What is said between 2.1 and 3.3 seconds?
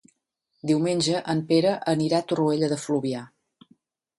a Torroella de Fluvià.